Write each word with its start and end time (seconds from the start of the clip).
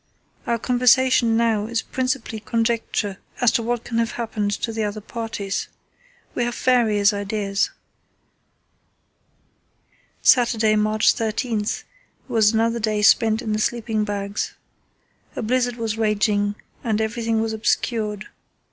Our 0.47 0.57
conversation 0.57 1.37
now 1.37 1.67
is 1.67 1.83
principally 1.83 2.39
conjecture 2.39 3.19
as 3.39 3.51
to 3.51 3.61
what 3.61 3.83
can 3.83 3.99
have 3.99 4.13
happened 4.13 4.49
to 4.63 4.73
the 4.73 4.83
other 4.83 4.99
parties. 4.99 5.67
We 6.33 6.43
have 6.43 6.55
various 6.55 7.13
ideas." 7.13 7.69
Saturday, 10.23 10.75
March 10.75 11.13
13, 11.13 11.67
was 12.27 12.51
another 12.51 12.79
day 12.79 13.03
spent 13.03 13.43
in 13.43 13.53
the 13.53 13.59
sleeping 13.59 14.03
bags. 14.03 14.55
A 15.35 15.43
blizzard 15.43 15.75
was 15.75 15.99
raging 15.99 16.55
and 16.83 16.99
everything 16.99 17.39
was 17.39 17.53
obscured. 17.53 18.27